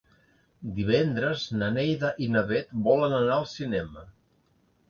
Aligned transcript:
Divendres 0.77 1.43
na 1.59 1.69
Neida 1.75 2.11
i 2.29 2.31
na 2.37 2.43
Bet 2.53 2.73
volen 2.89 3.17
anar 3.21 3.37
al 3.39 3.49
cinema. 3.55 4.09